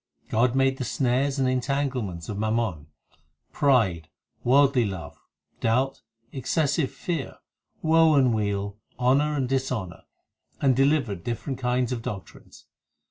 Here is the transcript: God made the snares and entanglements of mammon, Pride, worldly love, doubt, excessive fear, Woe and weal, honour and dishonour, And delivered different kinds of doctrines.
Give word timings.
God 0.29 0.55
made 0.55 0.77
the 0.79 0.83
snares 0.83 1.37
and 1.37 1.47
entanglements 1.47 2.27
of 2.27 2.39
mammon, 2.39 2.87
Pride, 3.51 4.09
worldly 4.43 4.83
love, 4.83 5.19
doubt, 5.59 6.01
excessive 6.31 6.89
fear, 6.89 7.37
Woe 7.83 8.15
and 8.15 8.33
weal, 8.33 8.79
honour 8.97 9.35
and 9.35 9.47
dishonour, 9.47 10.05
And 10.59 10.75
delivered 10.75 11.23
different 11.23 11.59
kinds 11.59 11.91
of 11.91 12.01
doctrines. 12.01 12.65